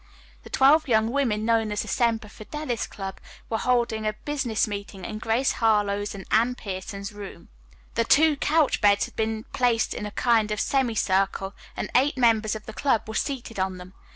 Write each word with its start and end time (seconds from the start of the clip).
The 0.41 0.49
twelve 0.49 0.87
young 0.87 1.11
women 1.11 1.45
known 1.45 1.71
as 1.71 1.83
the 1.83 1.87
Semper 1.87 2.27
Fidelis 2.27 2.87
Club 2.87 3.19
were 3.51 3.59
holding 3.59 4.07
a 4.07 4.13
business 4.13 4.67
meeting 4.67 5.05
in 5.05 5.19
Grace 5.19 5.51
Harlowe's 5.51 6.15
and 6.15 6.25
Anne 6.31 6.55
Pierson's, 6.55 7.11
room. 7.11 7.49
The 7.93 8.03
two 8.03 8.35
couch 8.37 8.81
beds 8.81 9.05
had 9.05 9.15
been 9.15 9.43
placed 9.53 9.93
in 9.93 10.07
a 10.07 10.11
kind 10.17 10.49
of 10.49 10.59
semicircle 10.59 11.53
and 11.77 11.91
eight 11.93 12.17
members 12.17 12.55
of 12.55 12.65
the 12.65 12.73
club 12.73 13.03
were 13.07 13.13
seated 13.13 13.59
on 13.59 13.77
them. 13.77 13.93